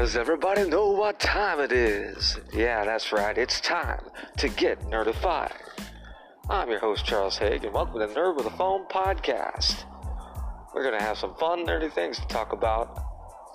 Does 0.00 0.16
everybody 0.16 0.66
know 0.66 0.92
what 0.92 1.20
time 1.20 1.60
it 1.60 1.72
is? 1.72 2.38
Yeah, 2.54 2.86
that's 2.86 3.12
right. 3.12 3.36
It's 3.36 3.60
time 3.60 4.00
to 4.38 4.48
get 4.48 4.80
nerdified. 4.88 5.52
I'm 6.48 6.70
your 6.70 6.78
host, 6.78 7.04
Charles 7.04 7.36
Haig, 7.36 7.66
and 7.66 7.74
welcome 7.74 8.00
to 8.00 8.06
Nerd 8.06 8.34
with 8.34 8.46
a 8.46 8.50
Phone 8.56 8.86
podcast. 8.86 9.84
We're 10.74 10.84
going 10.84 10.98
to 10.98 11.04
have 11.04 11.18
some 11.18 11.34
fun, 11.34 11.66
nerdy 11.66 11.92
things 11.92 12.18
to 12.18 12.26
talk 12.28 12.54
about. 12.54 12.98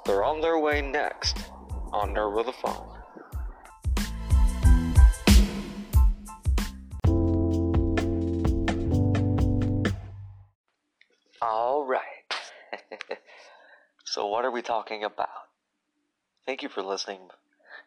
They're 0.05 0.23
on 0.23 0.39
their 0.39 0.59
way 0.59 0.83
next 0.83 1.49
on 1.91 2.13
Nerd 2.13 2.35
with 2.35 2.47
a 2.47 2.53
Phone. 2.53 2.91
All 11.41 11.87
right. 11.87 11.99
so, 14.05 14.27
what 14.27 14.45
are 14.45 14.51
we 14.51 14.61
talking 14.61 15.03
about? 15.03 15.29
Thank 16.45 16.61
you 16.61 16.69
for 16.69 16.83
listening 16.83 17.29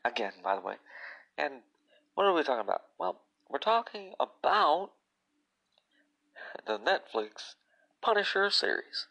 again, 0.04 0.32
by 0.42 0.56
the 0.56 0.60
way. 0.60 0.74
And 1.36 1.62
what 2.14 2.24
are 2.24 2.34
we 2.34 2.42
talking 2.42 2.64
about? 2.64 2.82
Well, 2.98 3.20
we're 3.48 3.58
talking 3.58 4.14
about 4.18 4.90
the 6.66 6.78
Netflix 6.78 7.54
Punisher 8.02 8.50
series. 8.50 9.06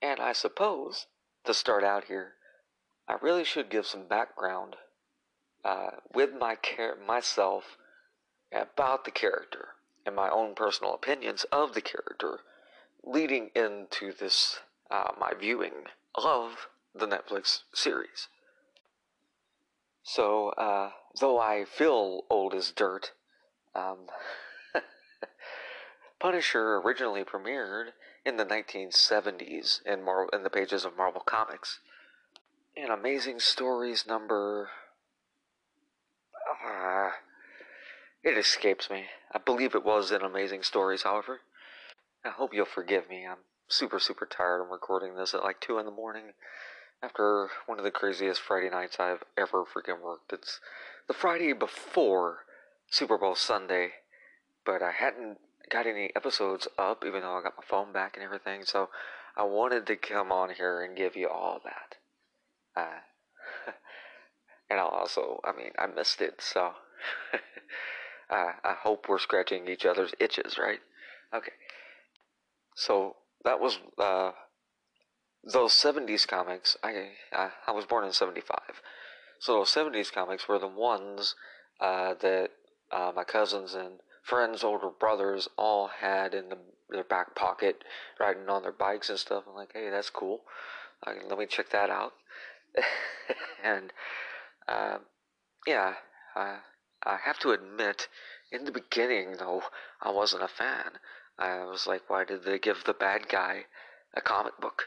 And 0.00 0.20
I 0.20 0.32
suppose, 0.32 1.06
to 1.44 1.52
start 1.52 1.82
out 1.82 2.04
here, 2.04 2.34
I 3.08 3.16
really 3.20 3.44
should 3.44 3.70
give 3.70 3.86
some 3.86 4.06
background 4.06 4.76
uh, 5.64 5.90
with 6.14 6.30
my 6.32 6.56
myself 7.04 7.76
about 8.52 9.04
the 9.04 9.10
character 9.10 9.70
and 10.06 10.14
my 10.14 10.28
own 10.30 10.54
personal 10.54 10.94
opinions 10.94 11.44
of 11.50 11.74
the 11.74 11.80
character 11.80 12.40
leading 13.02 13.50
into 13.56 14.12
this, 14.12 14.60
uh, 14.90 15.12
my 15.18 15.32
viewing 15.38 15.86
of 16.14 16.68
the 16.94 17.06
Netflix 17.06 17.62
series. 17.74 18.28
So, 20.04 20.50
uh, 20.50 20.90
though 21.18 21.40
I 21.40 21.64
feel 21.64 22.24
old 22.28 22.52
as 22.52 22.70
dirt, 22.70 23.12
um, 23.74 24.10
Punisher 26.20 26.76
originally 26.76 27.24
premiered 27.24 27.92
in 28.24 28.36
the 28.36 28.44
1970s 28.44 29.80
in, 29.86 30.04
Mar- 30.04 30.28
in 30.30 30.42
the 30.42 30.50
pages 30.50 30.84
of 30.84 30.96
Marvel 30.96 31.22
Comics. 31.22 31.80
In 32.76 32.90
Amazing 32.90 33.40
Stories 33.40 34.06
number. 34.06 34.68
Uh, 36.62 37.10
it 38.22 38.36
escapes 38.36 38.90
me. 38.90 39.06
I 39.32 39.38
believe 39.38 39.74
it 39.74 39.86
was 39.86 40.12
in 40.12 40.20
Amazing 40.20 40.64
Stories, 40.64 41.04
however. 41.04 41.40
I 42.22 42.28
hope 42.28 42.52
you'll 42.52 42.66
forgive 42.66 43.08
me. 43.08 43.26
I'm 43.26 43.38
super, 43.68 43.98
super 43.98 44.26
tired. 44.26 44.62
I'm 44.62 44.70
recording 44.70 45.16
this 45.16 45.32
at 45.32 45.42
like 45.42 45.60
2 45.60 45.78
in 45.78 45.86
the 45.86 45.90
morning 45.90 46.32
after 47.04 47.50
one 47.66 47.78
of 47.78 47.84
the 47.84 47.90
craziest 47.90 48.40
Friday 48.40 48.70
nights 48.70 48.96
I've 48.98 49.22
ever 49.36 49.64
freaking 49.64 50.00
worked. 50.02 50.32
It's 50.32 50.60
the 51.06 51.12
Friday 51.12 51.52
before 51.52 52.38
Super 52.88 53.18
Bowl 53.18 53.34
Sunday, 53.34 53.90
but 54.64 54.82
I 54.82 54.92
hadn't 54.92 55.38
got 55.68 55.86
any 55.86 56.10
episodes 56.16 56.66
up, 56.78 57.04
even 57.06 57.20
though 57.20 57.36
I 57.36 57.42
got 57.42 57.58
my 57.58 57.64
phone 57.68 57.92
back 57.92 58.16
and 58.16 58.24
everything, 58.24 58.64
so 58.64 58.88
I 59.36 59.42
wanted 59.42 59.86
to 59.88 59.96
come 59.96 60.32
on 60.32 60.50
here 60.50 60.82
and 60.82 60.96
give 60.96 61.14
you 61.14 61.28
all 61.28 61.60
that. 61.64 61.96
Uh, 62.74 63.00
and 64.70 64.80
I'll 64.80 64.86
also, 64.86 65.40
I 65.44 65.52
mean, 65.52 65.72
I 65.78 65.86
missed 65.86 66.22
it, 66.22 66.40
so 66.40 66.72
uh, 68.30 68.52
I 68.64 68.74
hope 68.82 69.10
we're 69.10 69.18
scratching 69.18 69.68
each 69.68 69.84
other's 69.84 70.14
itches, 70.18 70.56
right? 70.56 70.80
Okay. 71.34 71.52
So 72.74 73.16
that 73.44 73.60
was 73.60 73.78
uh, 73.98 74.32
those 75.44 75.72
70s 75.72 76.26
comics. 76.26 76.76
I, 76.82 77.10
I 77.32 77.50
I 77.66 77.72
was 77.72 77.84
born 77.84 78.04
in 78.04 78.12
75. 78.12 78.58
So 79.38 79.54
those 79.54 79.74
70s 79.74 80.10
comics 80.12 80.48
were 80.48 80.58
the 80.58 80.66
ones 80.66 81.34
uh, 81.80 82.14
that 82.20 82.50
uh, 82.90 83.12
my 83.14 83.24
cousins 83.24 83.74
and 83.74 84.00
friends, 84.22 84.64
older 84.64 84.88
brothers, 84.88 85.48
all 85.58 85.88
had 85.88 86.32
in 86.32 86.48
the, 86.48 86.58
their 86.88 87.04
back 87.04 87.34
pocket, 87.34 87.84
riding 88.18 88.48
on 88.48 88.62
their 88.62 88.72
bikes 88.72 89.10
and 89.10 89.18
stuff. 89.18 89.44
I'm 89.46 89.54
like, 89.54 89.72
hey, 89.74 89.90
that's 89.90 90.08
cool. 90.10 90.40
let 91.06 91.38
me 91.38 91.46
check 91.46 91.70
that 91.70 91.90
out. 91.90 92.14
and 93.62 93.92
uh, 94.66 94.98
yeah, 95.66 95.94
I, 96.34 96.58
I 97.04 97.18
have 97.22 97.38
to 97.40 97.50
admit, 97.50 98.08
in 98.50 98.64
the 98.64 98.72
beginning, 98.72 99.36
though, 99.38 99.62
I 100.00 100.10
wasn't 100.10 100.42
a 100.42 100.48
fan. 100.48 100.92
I 101.38 101.64
was 101.64 101.86
like, 101.86 102.08
why 102.08 102.24
did 102.24 102.44
they 102.44 102.58
give 102.58 102.84
the 102.84 102.94
bad 102.94 103.28
guy 103.28 103.64
a 104.14 104.20
comic 104.20 104.58
book? 104.60 104.84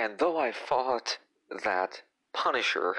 And 0.00 0.18
though 0.18 0.38
I 0.38 0.50
thought 0.50 1.18
that 1.62 2.00
Punisher 2.32 2.94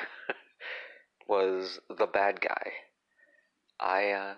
was 1.28 1.79
the 1.89 2.06
bad 2.06 2.41
guy, 2.41 2.73
I 3.79 4.12
uh, 4.12 4.34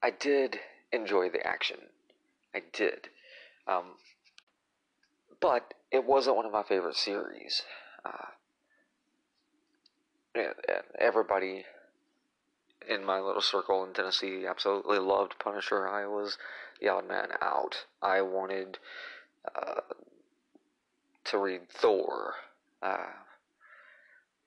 I 0.00 0.10
did 0.10 0.60
enjoy 0.92 1.28
the 1.28 1.44
action. 1.44 1.78
I 2.54 2.62
did. 2.72 3.08
Um, 3.66 3.96
but 5.40 5.74
it 5.90 6.04
wasn't 6.04 6.36
one 6.36 6.46
of 6.46 6.52
my 6.52 6.62
favorite 6.62 6.94
series. 6.94 7.62
Uh, 8.04 8.30
everybody 11.00 11.64
in 12.88 13.04
my 13.04 13.18
little 13.18 13.42
circle 13.42 13.82
in 13.82 13.92
Tennessee 13.92 14.46
absolutely 14.46 15.00
loved 15.00 15.40
Punisher. 15.40 15.88
I 15.88 16.06
was 16.06 16.38
the 16.80 16.90
odd 16.90 17.08
man 17.08 17.30
out. 17.42 17.86
I 18.00 18.22
wanted 18.22 18.78
uh, 19.52 19.80
to 21.26 21.38
read 21.38 21.68
Thor, 21.70 22.34
uh, 22.82 23.06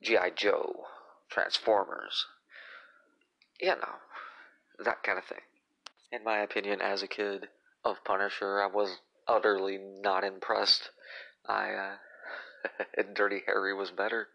G.I. 0.02 0.32
Joe, 0.32 0.86
Transformers, 1.30 2.26
you 3.60 3.70
know, 3.70 3.96
that 4.84 5.04
kind 5.04 5.18
of 5.18 5.26
thing. 5.26 5.42
In 6.12 6.24
my 6.24 6.40
opinion, 6.40 6.82
as 6.82 7.04
a 7.04 7.08
kid 7.08 7.48
of 7.84 8.04
Punisher, 8.04 8.62
I 8.62 8.68
was 8.68 8.98
utterly 9.28 9.78
not 9.78 10.24
impressed. 10.24 10.90
I, 11.48 11.72
uh, 11.74 11.96
and 12.98 13.16
Dirty 13.16 13.42
Harry 13.46 13.74
was 13.74 13.92
better, 13.92 14.28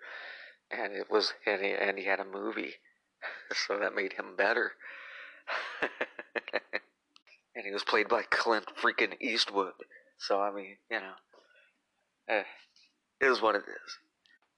and 0.71 0.93
it 0.93 1.11
was, 1.11 1.32
and 1.47 1.62
he, 1.62 1.72
and 1.72 1.99
he 1.99 2.05
had 2.05 2.21
a 2.21 2.25
movie 2.25 2.75
so 3.66 3.78
that 3.78 3.94
made 3.94 4.15
him 4.15 4.37
better. 4.37 4.72
and 7.55 7.65
he 7.65 7.72
was 7.72 7.84
played 7.84 8.09
by 8.09 8.22
Clint 8.31 8.66
freaking 8.81 9.21
Eastwood. 9.21 9.72
So 10.19 10.41
I 10.41 10.53
mean, 10.53 10.76
you 10.91 11.00
know, 11.00 11.12
eh, 12.29 12.43
it 13.21 13.27
is 13.27 13.41
what 13.41 13.55
it 13.55 13.62
is. 13.69 13.99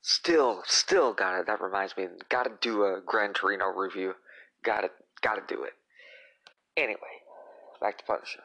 Still, 0.03 0.63
still 0.67 1.13
got 1.13 1.41
it. 1.41 1.47
That 1.47 1.61
reminds 1.61 1.97
me, 1.97 2.07
got 2.29 2.45
to 2.45 2.53
do 2.61 2.85
a 2.85 3.01
Gran 3.05 3.33
Torino 3.33 3.67
review. 3.67 4.15
Got 4.63 4.83
to, 4.83 4.91
got 5.21 5.35
to 5.35 5.55
do 5.55 5.65
it. 5.65 5.73
Anyway, 6.77 7.23
back 7.81 7.99
to 7.99 8.05
Punisher. 8.05 8.43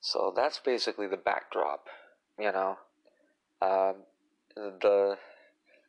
So 0.00 0.32
that's 0.34 0.58
basically 0.58 1.06
the 1.06 1.16
backdrop. 1.16 1.86
You 2.38 2.52
know, 2.52 2.78
um, 3.60 3.94
the 4.54 5.16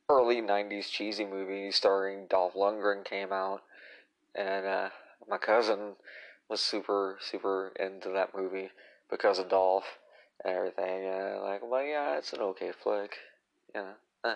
early 0.09 0.41
90s 0.41 0.89
cheesy 0.89 1.25
movie 1.25 1.71
starring 1.71 2.27
Dolph 2.27 2.53
Lundgren 2.53 3.03
came 3.03 3.31
out, 3.31 3.61
and 4.35 4.65
uh, 4.65 4.89
my 5.27 5.37
cousin 5.37 5.93
was 6.49 6.61
super, 6.61 7.17
super 7.21 7.71
into 7.79 8.09
that 8.09 8.35
movie 8.35 8.69
because 9.09 9.39
of 9.39 9.49
Dolph 9.49 9.97
and 10.43 10.55
everything. 10.55 11.05
And 11.05 11.41
like, 11.41 11.61
well, 11.63 11.83
yeah, 11.83 12.17
it's 12.17 12.33
an 12.33 12.41
okay 12.41 12.71
flick, 12.71 13.17
you 13.73 13.81
know, 13.81 13.93
eh, 14.25 14.35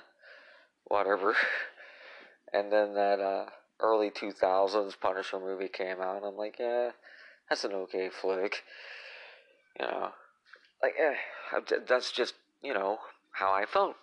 whatever. 0.86 1.36
and 2.54 2.72
then 2.72 2.94
that 2.94 3.20
uh, 3.20 3.46
early 3.80 4.10
2000s 4.10 5.00
Punisher 5.00 5.40
movie 5.40 5.70
came 5.70 6.02
out, 6.02 6.18
and 6.18 6.26
I'm 6.26 6.38
like, 6.38 6.58
yeah, 6.60 6.92
that's 7.50 7.64
an 7.64 7.74
okay 7.74 8.10
flick, 8.10 8.64
you 9.80 9.86
know. 9.86 10.10
Like, 10.82 10.94
eh, 11.00 11.76
that's 11.88 12.12
just, 12.12 12.36
you 12.62 12.74
know, 12.74 13.00
how 13.32 13.52
I 13.54 13.66
felt 13.66 13.96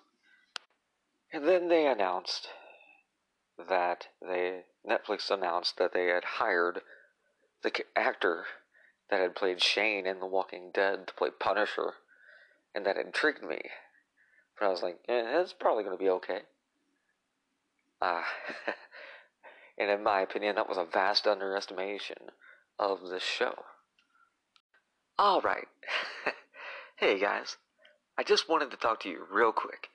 and 1.34 1.48
then 1.48 1.68
they 1.68 1.84
announced 1.88 2.46
that 3.58 4.06
they 4.22 4.60
Netflix 4.88 5.30
announced 5.30 5.76
that 5.78 5.92
they 5.92 6.06
had 6.06 6.22
hired 6.24 6.80
the 7.64 7.72
actor 7.96 8.44
that 9.10 9.20
had 9.20 9.34
played 9.34 9.62
Shane 9.62 10.06
in 10.06 10.20
The 10.20 10.26
Walking 10.26 10.70
Dead 10.72 11.06
to 11.06 11.14
play 11.14 11.30
Punisher, 11.30 11.94
and 12.74 12.84
that 12.86 12.96
intrigued 12.96 13.42
me. 13.42 13.60
But 14.58 14.66
I 14.66 14.68
was 14.70 14.82
like, 14.82 14.98
eh, 15.08 15.40
it's 15.40 15.52
probably 15.52 15.84
going 15.84 15.96
to 15.96 16.02
be 16.02 16.10
okay. 16.10 16.40
Uh, 18.00 18.22
and 19.78 19.90
in 19.90 20.02
my 20.02 20.20
opinion, 20.20 20.56
that 20.56 20.68
was 20.68 20.78
a 20.78 20.84
vast 20.84 21.26
underestimation 21.26 22.30
of 22.78 23.08
this 23.08 23.22
show. 23.22 23.54
Alright. 25.18 25.68
hey 26.96 27.18
guys, 27.20 27.56
I 28.18 28.24
just 28.24 28.48
wanted 28.48 28.70
to 28.70 28.76
talk 28.76 29.00
to 29.00 29.08
you 29.08 29.24
real 29.30 29.52
quick. 29.52 29.88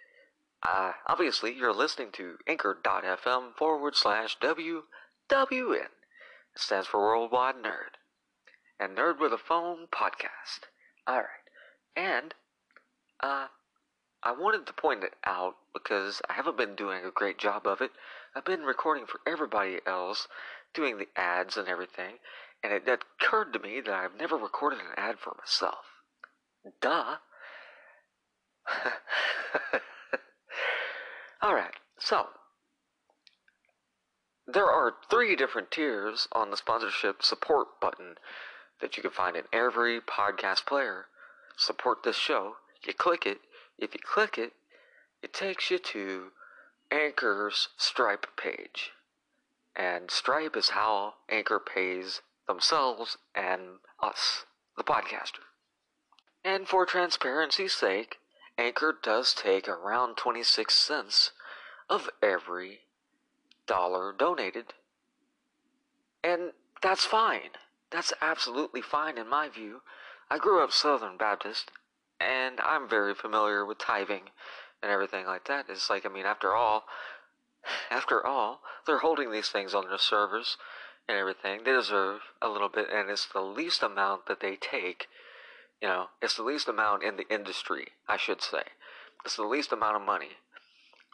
Uh, 0.62 0.94
obviously, 1.08 1.54
you're 1.54 1.74
listening 1.74 2.12
to 2.14 2.36
anchor.fm 2.48 3.56
forward 3.56 3.96
slash 3.96 4.38
WWN. 4.40 4.84
It 5.32 5.90
stands 6.56 6.88
for 6.88 7.00
Worldwide 7.00 7.56
Nerd. 7.56 7.99
And 8.80 8.98
Nerd 8.98 9.20
with 9.20 9.34
a 9.34 9.38
Phone 9.38 9.88
podcast. 9.92 10.68
Alright. 11.08 11.28
And, 11.96 12.34
uh, 13.20 13.48
I 14.24 14.32
wanted 14.32 14.66
to 14.68 14.74
point 14.74 15.04
it 15.04 15.16
out 15.26 15.56
because 15.74 16.22
I 16.30 16.34
haven't 16.34 16.58
been 16.58 16.76
doing 16.76 17.04
a 17.04 17.12
great 17.12 17.38
job 17.38 17.66
of 17.66 17.82
it. 17.82 17.92
I've 18.36 18.46
been 18.46 18.64
recording 18.64 19.06
for 19.06 19.20
everybody 19.26 19.80
else, 19.86 20.28
doing 20.74 20.98
the 20.98 21.08
ads 21.16 21.58
and 21.58 21.68
everything, 21.68 22.20
and 22.64 22.74
it, 22.74 22.88
occurred 22.88 23.54
to 23.54 23.60
me 23.60 23.82
that 23.82 23.94
I've 23.94 24.16
never 24.18 24.36
recorded 24.36 24.80
an 24.80 24.94
ad 24.98 25.20
for 25.20 25.36
myself. 25.38 25.86
Duh. 26.82 27.18
Alright, 31.44 31.76
so. 31.98 32.28
There 34.46 34.70
are 34.70 34.96
three 35.10 35.36
different 35.36 35.72
tiers 35.72 36.28
on 36.32 36.50
the 36.50 36.58
sponsorship 36.58 37.24
support 37.24 37.80
button 37.80 38.16
that 38.82 38.98
you 38.98 39.04
can 39.04 39.12
find 39.12 39.36
in 39.36 39.44
every 39.52 40.00
podcast 40.00 40.66
player. 40.66 41.06
Support 41.58 42.04
this 42.04 42.16
show. 42.16 42.56
You 42.86 42.94
click 42.94 43.26
it. 43.26 43.40
If 43.78 43.94
you 43.94 44.00
click 44.04 44.38
it, 44.38 44.54
it 45.22 45.34
takes 45.34 45.70
you 45.70 45.78
to 45.78 46.32
Anchor's 46.92 47.70
Stripe 47.78 48.26
page. 48.38 48.92
And 49.76 50.10
Stripe 50.10 50.56
is 50.56 50.70
how 50.70 51.16
Anchor 51.30 51.60
pays 51.60 52.22
themselves 52.48 53.18
and 53.36 53.80
us, 54.02 54.46
the 54.76 54.84
podcaster. 54.84 55.46
And 56.44 56.68
for 56.68 56.86
transparency's 56.86 57.74
sake, 57.74 58.18
Anchor 58.58 58.98
does 59.02 59.34
take 59.34 59.68
around 59.68 60.18
26 60.18 60.74
cents 60.74 61.32
of 61.90 62.10
every 62.22 62.80
dollar 63.68 64.14
donated. 64.18 64.74
And 66.24 66.52
that's 66.82 67.06
fine. 67.06 67.52
That's 67.92 68.14
absolutely 68.22 68.82
fine 68.82 69.18
in 69.18 69.28
my 69.28 69.50
view. 69.50 69.82
I 70.30 70.38
grew 70.38 70.64
up 70.64 70.72
Southern 70.72 71.18
Baptist, 71.18 71.72
and 72.20 72.60
I'm 72.60 72.88
very 72.88 73.16
familiar 73.16 73.66
with 73.66 73.80
tithing 73.80 74.30
and 74.82 74.92
everything 74.92 75.26
like 75.26 75.48
that. 75.48 75.66
It's 75.70 75.90
like, 75.90 76.06
I 76.06 76.10
mean, 76.10 76.26
after 76.26 76.56
all, 76.56 76.86
after 77.92 78.26
all, 78.26 78.62
they're 78.86 79.00
holding 79.00 79.32
these 79.32 79.50
things 79.50 79.74
on 79.74 79.88
their 79.88 79.98
servers 79.98 80.58
and 81.08 81.18
everything. 81.18 81.64
They 81.64 81.72
deserve 81.72 82.22
a 82.42 82.50
little 82.50 82.70
bit, 82.70 82.90
and 82.92 83.10
it's 83.10 83.26
the 83.26 83.42
least 83.42 83.82
amount 83.82 84.28
that 84.28 84.40
they 84.40 84.56
take. 84.56 85.08
You 85.82 85.88
know, 85.88 86.06
it's 86.22 86.36
the 86.36 86.44
least 86.44 86.68
amount 86.68 87.04
in 87.04 87.18
the 87.18 87.28
industry, 87.34 87.90
I 88.08 88.18
should 88.18 88.42
say. 88.42 88.64
It's 89.26 89.36
the 89.36 89.44
least 89.44 89.72
amount 89.72 89.96
of 89.96 90.02
money 90.04 90.38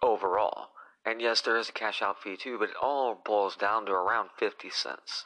overall. 0.03 0.69
And 1.05 1.21
yes, 1.21 1.39
there 1.41 1.57
is 1.57 1.69
a 1.69 1.73
cash 1.73 2.01
out 2.01 2.21
fee 2.21 2.35
too, 2.35 2.57
but 2.59 2.69
it 2.69 2.75
all 2.81 3.15
boils 3.23 3.55
down 3.55 3.85
to 3.85 3.91
around 3.91 4.29
50 4.37 4.69
cents. 4.69 5.25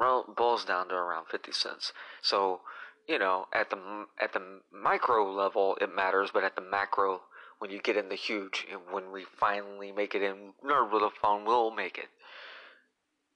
Boils 0.00 0.64
down 0.64 0.88
to 0.88 0.94
around 0.94 1.26
50 1.30 1.52
cents. 1.52 1.92
So, 2.22 2.60
you 3.06 3.18
know, 3.18 3.46
at 3.52 3.70
the 3.70 4.06
at 4.20 4.32
the 4.32 4.60
micro 4.72 5.30
level 5.30 5.76
it 5.80 5.94
matters, 5.94 6.30
but 6.32 6.44
at 6.44 6.56
the 6.56 6.62
macro 6.62 7.20
when 7.60 7.70
you 7.70 7.80
get 7.80 7.96
in 7.96 8.08
the 8.08 8.14
huge 8.14 8.66
and 8.72 8.80
when 8.90 9.12
we 9.12 9.24
finally 9.38 9.92
make 9.92 10.14
it 10.14 10.22
in 10.22 10.54
Nerd 10.64 10.92
with 10.92 11.02
a 11.02 11.10
phone, 11.20 11.44
we'll 11.44 11.70
make 11.70 11.98
it. 11.98 12.08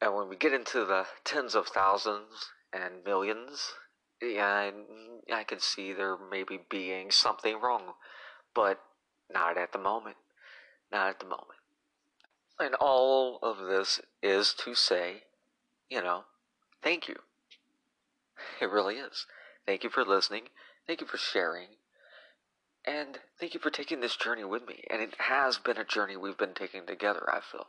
And 0.00 0.14
when 0.14 0.30
we 0.30 0.36
get 0.36 0.54
into 0.54 0.86
the 0.86 1.04
tens 1.24 1.54
of 1.54 1.66
thousands 1.66 2.50
and 2.72 3.04
millions, 3.04 3.72
yeah, 4.22 4.46
I, 4.46 4.72
I 5.32 5.44
can 5.44 5.60
see 5.60 5.92
there 5.92 6.16
maybe 6.30 6.58
being 6.70 7.10
something 7.10 7.60
wrong, 7.60 7.92
but 8.54 8.80
not 9.32 9.58
at 9.58 9.72
the 9.72 9.78
moment. 9.78 10.16
Not 10.90 11.08
at 11.08 11.20
the 11.20 11.26
moment. 11.26 11.60
And 12.58 12.74
all 12.76 13.38
of 13.42 13.58
this 13.58 14.00
is 14.22 14.54
to 14.64 14.74
say, 14.74 15.24
you 15.90 16.02
know, 16.02 16.24
thank 16.84 17.08
you. 17.08 17.16
It 18.60 18.70
really 18.70 18.96
is. 18.96 19.26
Thank 19.66 19.82
you 19.82 19.90
for 19.90 20.04
listening. 20.04 20.44
Thank 20.86 21.00
you 21.00 21.06
for 21.06 21.16
sharing. 21.16 21.68
And 22.86 23.18
thank 23.40 23.54
you 23.54 23.60
for 23.60 23.70
taking 23.70 24.00
this 24.00 24.16
journey 24.16 24.44
with 24.44 24.66
me. 24.68 24.84
And 24.90 25.00
it 25.00 25.14
has 25.18 25.58
been 25.58 25.78
a 25.78 25.84
journey 25.84 26.16
we've 26.16 26.36
been 26.36 26.54
taking 26.54 26.86
together, 26.86 27.28
I 27.28 27.40
feel. 27.40 27.66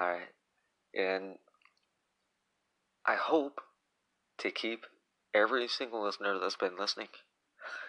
Alright. 0.00 0.28
And 0.94 1.34
I 3.04 3.16
hope 3.16 3.60
to 4.38 4.50
keep 4.50 4.86
every 5.34 5.66
single 5.66 6.04
listener 6.04 6.38
that's 6.38 6.56
been 6.56 6.78
listening. 6.78 7.08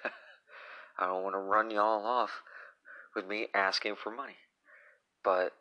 I 0.99 1.05
don't 1.05 1.23
want 1.23 1.35
to 1.35 1.39
run 1.39 1.69
y'all 1.69 2.05
off 2.05 2.41
with 3.15 3.27
me 3.27 3.47
asking 3.53 3.95
for 4.01 4.09
money. 4.11 4.37
But 5.23 5.53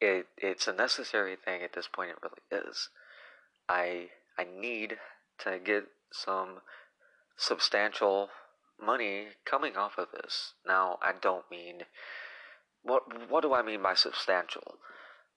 it 0.00 0.26
it's 0.38 0.66
a 0.66 0.72
necessary 0.72 1.36
thing 1.36 1.62
at 1.62 1.74
this 1.74 1.86
point 1.86 2.10
it 2.10 2.16
really 2.22 2.64
is. 2.66 2.88
I 3.70 4.08
I 4.36 4.44
need 4.44 4.98
to 5.44 5.60
get 5.64 5.84
some 6.12 6.62
substantial 7.36 8.30
money 8.82 9.28
coming 9.44 9.76
off 9.76 9.96
of 9.96 10.08
this. 10.12 10.54
Now, 10.66 10.98
I 11.00 11.12
don't 11.12 11.48
mean 11.50 11.82
what 12.82 13.30
what 13.30 13.42
do 13.42 13.54
I 13.54 13.62
mean 13.62 13.80
by 13.80 13.94
substantial? 13.94 14.78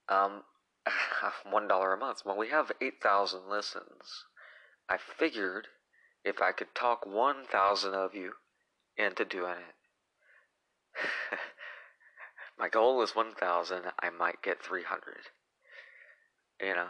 Um 0.08 0.42
one 1.48 1.68
dollar 1.68 1.92
a 1.92 1.96
month. 1.96 2.22
Well, 2.24 2.36
we 2.36 2.48
have 2.48 2.72
eight 2.80 3.00
thousand 3.00 3.48
listens. 3.48 4.24
I 4.88 4.96
figured 4.98 5.68
if 6.24 6.42
I 6.42 6.50
could 6.50 6.74
talk 6.74 7.06
one 7.06 7.46
thousand 7.46 7.94
of 7.94 8.16
you 8.16 8.32
into 8.96 9.24
doing 9.24 9.58
it. 9.68 11.38
My 12.58 12.68
goal 12.68 13.00
is 13.00 13.14
one 13.14 13.34
thousand. 13.34 13.84
I 14.02 14.10
might 14.10 14.42
get 14.42 14.60
three 14.60 14.82
hundred. 14.82 15.28
You 16.60 16.74
know, 16.74 16.88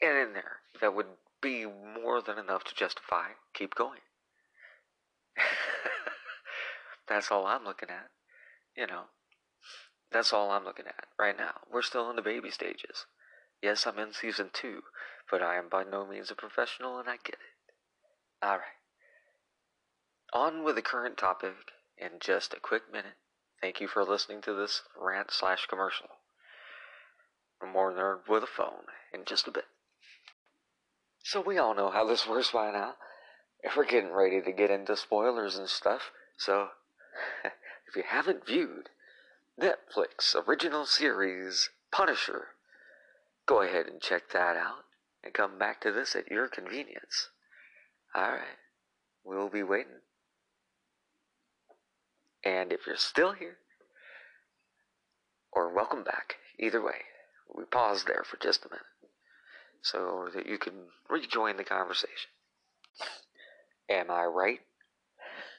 and 0.00 0.18
in 0.18 0.32
there, 0.34 0.58
that 0.80 0.94
would 0.94 1.06
be 1.40 1.64
more 1.64 2.20
than 2.20 2.38
enough 2.38 2.64
to 2.64 2.74
justify 2.74 3.28
keep 3.54 3.74
going. 3.74 4.00
That's 7.08 7.30
all 7.30 7.46
I'm 7.46 7.64
looking 7.64 7.90
at. 7.90 8.10
You 8.76 8.86
know, 8.86 9.04
that's 10.12 10.32
all 10.32 10.50
I'm 10.50 10.64
looking 10.64 10.86
at 10.86 11.06
right 11.18 11.36
now. 11.36 11.60
We're 11.72 11.82
still 11.82 12.10
in 12.10 12.16
the 12.16 12.22
baby 12.22 12.50
stages. 12.50 13.06
Yes, 13.62 13.86
I'm 13.86 13.98
in 13.98 14.12
season 14.12 14.50
two, 14.52 14.82
but 15.30 15.42
I 15.42 15.56
am 15.56 15.68
by 15.70 15.82
no 15.84 16.06
means 16.06 16.30
a 16.30 16.34
professional 16.34 16.98
and 16.98 17.08
I 17.08 17.16
get 17.24 17.36
it. 17.36 18.44
Alright. 18.44 18.60
On 20.32 20.62
with 20.62 20.76
the 20.76 20.82
current 20.82 21.16
topic 21.16 21.54
in 21.96 22.18
just 22.20 22.52
a 22.52 22.60
quick 22.60 22.82
minute. 22.92 23.16
Thank 23.60 23.80
you 23.80 23.88
for 23.88 24.04
listening 24.04 24.42
to 24.42 24.52
this 24.52 24.82
rant 25.00 25.30
slash 25.30 25.66
commercial. 25.66 26.08
More 27.66 27.92
nerd 27.92 28.28
with 28.28 28.42
a 28.42 28.46
phone 28.46 28.84
in 29.12 29.24
just 29.24 29.48
a 29.48 29.50
bit. 29.50 29.64
So 31.26 31.40
we 31.40 31.58
all 31.58 31.74
know 31.74 31.90
how 31.90 32.06
this 32.06 32.24
works 32.28 32.52
by 32.52 32.70
now. 32.70 32.94
We're 33.76 33.84
getting 33.84 34.12
ready 34.12 34.40
to 34.40 34.52
get 34.52 34.70
into 34.70 34.96
spoilers 34.96 35.56
and 35.56 35.68
stuff, 35.68 36.12
so 36.36 36.68
if 37.44 37.96
you 37.96 38.04
haven't 38.06 38.46
viewed 38.46 38.90
Netflix 39.60 40.36
original 40.46 40.86
series 40.86 41.70
Punisher, 41.90 42.48
go 43.44 43.62
ahead 43.62 43.86
and 43.86 44.00
check 44.00 44.30
that 44.32 44.56
out 44.56 44.84
and 45.24 45.34
come 45.34 45.58
back 45.58 45.80
to 45.80 45.90
this 45.90 46.14
at 46.14 46.30
your 46.30 46.46
convenience. 46.46 47.30
Alright, 48.16 48.60
we'll 49.24 49.48
be 49.48 49.64
waiting. 49.64 50.02
And 52.44 52.72
if 52.72 52.86
you're 52.86 52.96
still 52.96 53.32
here, 53.32 53.56
or 55.50 55.74
welcome 55.74 56.04
back, 56.04 56.36
either 56.60 56.80
way, 56.80 57.02
we 57.52 57.64
pause 57.64 58.04
there 58.04 58.22
for 58.24 58.36
just 58.36 58.64
a 58.64 58.68
minute 58.68 58.86
so 59.82 60.28
that 60.34 60.46
you 60.46 60.58
can 60.58 60.74
rejoin 61.08 61.56
the 61.56 61.64
conversation. 61.64 62.30
Am 63.88 64.10
I 64.10 64.24
right? 64.24 64.60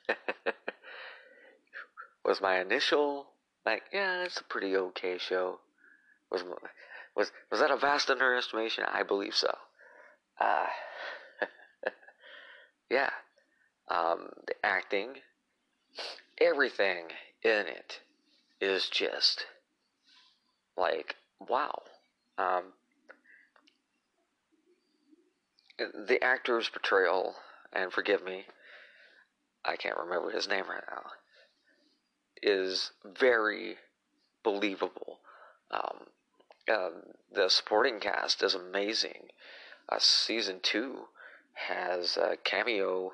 was 2.26 2.42
my 2.42 2.60
initial 2.60 3.28
like, 3.68 3.84
yeah, 3.92 4.24
it's 4.24 4.40
a 4.40 4.46
pretty 4.46 4.78
okay 4.78 5.18
show. 5.18 5.60
Was 6.32 6.42
was 7.18 7.32
was 7.52 7.60
that 7.60 7.70
a 7.70 7.76
vast 7.76 8.10
underestimation? 8.10 8.86
I 8.90 9.04
believe 9.04 9.36
so. 9.36 9.54
Uh, 10.40 10.68
yeah, 12.90 13.10
um, 13.90 14.30
the 14.48 14.54
acting, 14.64 15.16
everything 16.40 17.08
in 17.44 17.68
it 17.68 18.00
is 18.62 18.88
just 18.88 19.46
like 20.78 21.16
wow. 21.46 21.82
Um, 22.38 22.72
the 25.78 26.24
actor's 26.24 26.70
portrayal, 26.70 27.36
and 27.74 27.92
forgive 27.92 28.24
me, 28.24 28.46
I 29.64 29.76
can't 29.76 29.98
remember 29.98 30.32
his 30.32 30.48
name 30.48 30.66
right 30.70 30.84
now, 30.90 31.04
is 32.42 32.92
very 33.06 33.78
believable. 34.44 35.20
Um, 35.72 36.08
uh, 36.72 36.90
the 37.34 37.50
supporting 37.50 38.00
cast 38.00 38.44
is 38.44 38.56
amazing. 38.56 39.30
Uh, 39.90 39.98
season 40.00 40.60
two 40.62 41.06
has 41.54 42.18
a 42.18 42.38
cameo 42.44 43.14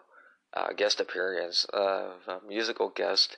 uh, 0.53 0.73
guest 0.73 0.99
appearance 0.99 1.65
of 1.73 2.13
musical 2.47 2.89
guest, 2.89 3.37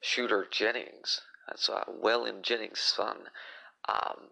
Shooter 0.00 0.46
Jennings. 0.50 1.20
That's 1.46 1.68
uh, 1.68 1.84
Waylon 2.02 2.42
Jennings' 2.42 2.80
son. 2.80 3.16
Um, 3.88 4.30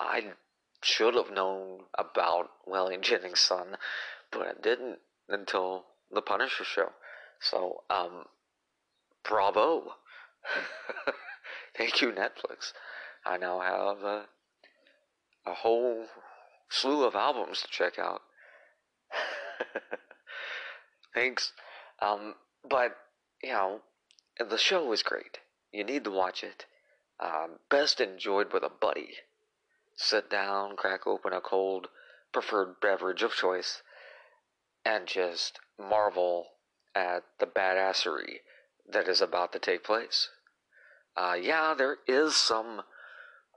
I 0.00 0.32
should 0.82 1.14
have 1.14 1.30
known 1.30 1.84
about 1.98 2.50
Waylon 2.66 3.02
Jennings' 3.02 3.40
son, 3.40 3.76
but 4.30 4.42
I 4.42 4.52
didn't 4.60 5.00
until 5.28 5.86
the 6.10 6.22
Punisher 6.22 6.64
show. 6.64 6.92
So, 7.40 7.84
um, 7.90 8.24
bravo 9.24 9.94
Thank 11.76 12.00
you, 12.00 12.12
Netflix. 12.12 12.72
I 13.24 13.36
now 13.36 13.60
have 13.60 14.02
a, 14.02 14.26
a 15.46 15.54
whole 15.54 16.06
slew 16.68 17.04
of 17.04 17.14
albums 17.14 17.62
to 17.62 17.68
check 17.68 17.98
out. 17.98 18.22
Thanks. 21.14 21.52
Um, 22.00 22.34
but, 22.68 22.96
you 23.42 23.52
know, 23.52 23.80
the 24.38 24.58
show 24.58 24.92
is 24.92 25.02
great. 25.02 25.38
You 25.72 25.84
need 25.84 26.04
to 26.04 26.10
watch 26.10 26.42
it. 26.42 26.66
Um, 27.20 27.58
best 27.68 28.00
enjoyed 28.00 28.52
with 28.52 28.62
a 28.62 28.70
buddy. 28.70 29.16
Sit 30.00 30.30
down, 30.30 30.76
crack 30.76 31.08
open 31.08 31.32
a 31.32 31.40
cold 31.40 31.88
preferred 32.32 32.76
beverage 32.80 33.24
of 33.24 33.32
choice, 33.32 33.82
and 34.84 35.08
just 35.08 35.58
marvel 35.76 36.46
at 36.94 37.24
the 37.40 37.46
badassery 37.46 38.38
that 38.88 39.08
is 39.08 39.20
about 39.20 39.52
to 39.52 39.58
take 39.58 39.82
place. 39.82 40.28
Uh, 41.16 41.34
yeah, 41.34 41.74
there 41.74 41.98
is 42.06 42.36
some 42.36 42.82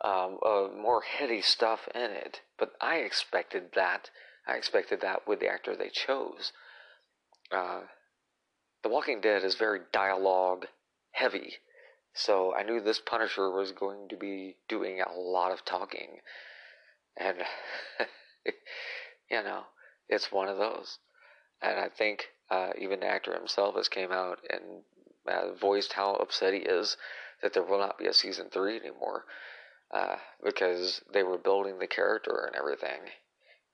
um, 0.03 0.39
uh, 0.43 0.67
more 0.75 1.01
heady 1.01 1.43
stuff 1.43 1.87
in 1.93 2.09
it, 2.09 2.41
but 2.57 2.71
I 2.81 2.97
expected 2.97 3.73
that. 3.75 4.09
I 4.47 4.55
expected 4.55 5.01
that 5.01 5.27
with 5.27 5.41
the 5.41 5.47
actor 5.47 5.75
they 5.75 5.89
chose. 5.89 6.53
Uh, 7.51 7.81
the 8.81 8.89
Walking 8.89 9.21
Dead 9.21 9.43
is 9.43 9.53
very 9.53 9.81
dialogue 9.93 10.65
heavy, 11.11 11.57
so 12.13 12.53
I 12.53 12.63
knew 12.63 12.81
this 12.81 12.99
Punisher 12.99 13.49
was 13.49 13.71
going 13.71 14.09
to 14.09 14.17
be 14.17 14.57
doing 14.67 15.01
a 15.01 15.13
lot 15.13 15.51
of 15.51 15.63
talking. 15.63 16.19
And, 17.17 17.37
you 19.29 19.43
know, 19.43 19.63
it's 20.09 20.31
one 20.31 20.49
of 20.49 20.57
those. 20.57 20.99
And 21.61 21.79
I 21.79 21.89
think 21.89 22.25
uh, 22.49 22.71
even 22.77 22.99
the 22.99 23.07
actor 23.07 23.33
himself 23.33 23.75
has 23.75 23.87
came 23.87 24.11
out 24.11 24.39
and 24.49 24.83
uh, 25.27 25.53
voiced 25.53 25.93
how 25.93 26.15
upset 26.15 26.53
he 26.53 26.59
is 26.59 26.97
that 27.41 27.53
there 27.53 27.63
will 27.63 27.79
not 27.79 27.97
be 27.97 28.07
a 28.07 28.13
season 28.13 28.47
three 28.51 28.77
anymore 28.77 29.25
uh, 29.91 30.15
because 30.43 31.01
they 31.13 31.23
were 31.23 31.37
building 31.37 31.79
the 31.79 31.87
character 31.87 32.45
and 32.45 32.55
everything. 32.55 33.01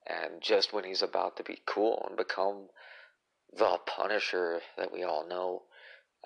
And 0.06 0.40
just 0.40 0.72
when 0.72 0.84
he's 0.84 1.02
about 1.02 1.36
to 1.36 1.42
be 1.42 1.62
cool 1.66 2.04
and 2.08 2.16
become 2.16 2.68
the 3.56 3.78
Punisher 3.86 4.60
that 4.76 4.92
we 4.92 5.02
all 5.02 5.26
know, 5.26 5.62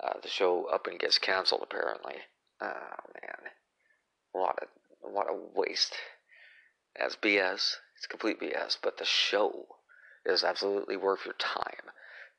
uh, 0.01 0.19
the 0.21 0.29
show 0.29 0.65
up 0.65 0.87
and 0.87 0.99
gets 0.99 1.17
canceled 1.17 1.61
apparently. 1.63 2.15
Oh 2.61 2.97
man, 3.21 3.51
what 4.31 4.57
a 4.61 5.07
what 5.07 5.27
a 5.29 5.35
waste. 5.35 5.95
That's 6.97 7.15
BS. 7.15 7.75
It's 7.97 8.07
complete 8.07 8.39
BS. 8.39 8.77
But 8.81 8.97
the 8.97 9.05
show 9.05 9.67
is 10.25 10.43
absolutely 10.43 10.97
worth 10.97 11.25
your 11.25 11.35
time. 11.35 11.91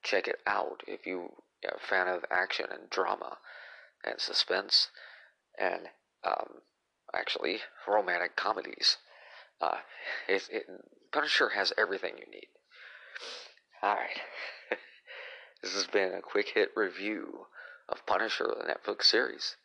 Check 0.03 0.29
it 0.29 0.41
out 0.47 0.83
if 0.87 1.07
you 1.07 1.33
are 1.65 1.77
a 1.77 1.81
fan 1.81 2.09
of 2.09 2.25
action 2.31 2.67
and 2.71 2.89
drama 2.91 3.39
and 4.05 4.21
suspense 4.21 4.89
and 5.59 5.89
um, 6.25 6.61
actually 7.15 7.61
romantic 7.87 8.37
comedies. 8.37 8.99
Uh, 9.61 9.79
it, 10.29 10.49
it 10.51 10.67
Punisher 11.13 11.51
has 11.51 11.73
everything 11.79 12.15
you 12.19 12.31
need. 12.31 12.49
All 13.83 13.95
right. 13.95 14.79
This 15.65 15.73
has 15.77 15.87
been 15.87 16.13
a 16.13 16.21
quick 16.21 16.51
hit 16.51 16.73
review 16.77 17.47
of 17.89 18.05
Punisher, 18.05 18.45
the 18.55 18.71
Netflix 18.71 19.05
series. 19.05 19.57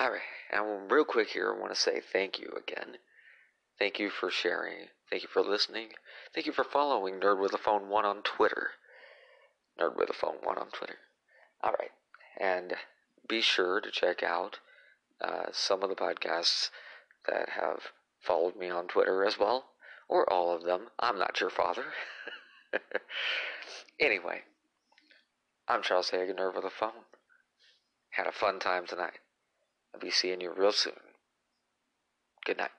Alright, 0.00 0.22
and 0.50 0.90
real 0.90 1.04
quick 1.04 1.28
here, 1.28 1.52
I 1.52 1.60
want 1.60 1.74
to 1.74 1.78
say 1.78 2.00
thank 2.00 2.38
you 2.38 2.50
again. 2.56 2.96
Thank 3.78 3.98
you 3.98 4.08
for 4.08 4.30
sharing. 4.30 4.88
Thank 5.10 5.22
you 5.22 5.28
for 5.28 5.42
listening. 5.42 5.88
Thank 6.34 6.46
you 6.46 6.54
for 6.54 6.64
following 6.64 7.20
Nerd 7.20 7.38
with 7.38 7.52
a 7.52 7.58
Phone 7.58 7.90
1 7.90 8.06
on 8.06 8.22
Twitter. 8.22 8.70
Nerd 9.78 9.94
with 9.94 10.08
a 10.08 10.14
Phone 10.14 10.36
1 10.42 10.56
on 10.56 10.70
Twitter. 10.70 10.96
Alright, 11.62 11.92
and 12.38 12.72
be 13.28 13.42
sure 13.42 13.78
to 13.82 13.90
check 13.90 14.22
out 14.22 14.60
uh, 15.20 15.48
some 15.52 15.82
of 15.82 15.90
the 15.90 15.96
podcasts 15.96 16.70
that 17.28 17.50
have 17.50 17.92
followed 18.22 18.56
me 18.56 18.70
on 18.70 18.88
Twitter 18.88 19.22
as 19.26 19.38
well, 19.38 19.66
or 20.08 20.24
all 20.32 20.50
of 20.54 20.62
them. 20.62 20.88
I'm 20.98 21.18
not 21.18 21.40
your 21.40 21.50
father. 21.50 21.84
anyway, 24.00 24.44
I'm 25.70 25.82
Charles 25.82 26.10
Hagan 26.10 26.40
over 26.40 26.60
the 26.60 26.68
phone. 26.68 27.06
Had 28.10 28.26
a 28.26 28.32
fun 28.32 28.58
time 28.58 28.88
tonight. 28.88 29.20
I'll 29.94 30.00
be 30.00 30.10
seeing 30.10 30.40
you 30.40 30.52
real 30.52 30.72
soon. 30.72 30.98
Good 32.44 32.58
night. 32.58 32.72